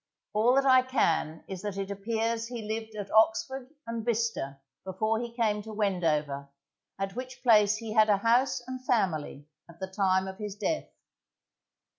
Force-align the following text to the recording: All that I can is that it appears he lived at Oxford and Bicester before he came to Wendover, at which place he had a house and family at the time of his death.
All 0.33 0.55
that 0.55 0.65
I 0.65 0.81
can 0.81 1.43
is 1.47 1.61
that 1.61 1.77
it 1.77 1.91
appears 1.91 2.47
he 2.47 2.63
lived 2.67 2.95
at 2.95 3.13
Oxford 3.13 3.69
and 3.85 4.03
Bicester 4.03 4.59
before 4.83 5.19
he 5.19 5.31
came 5.31 5.61
to 5.61 5.71
Wendover, 5.73 6.49
at 6.97 7.15
which 7.15 7.43
place 7.43 7.77
he 7.77 7.93
had 7.93 8.09
a 8.09 8.17
house 8.17 8.63
and 8.65 8.83
family 8.83 9.45
at 9.69 9.79
the 9.79 9.85
time 9.85 10.27
of 10.27 10.39
his 10.39 10.55
death. 10.55 10.89